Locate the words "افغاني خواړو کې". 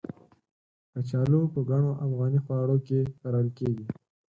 2.05-2.99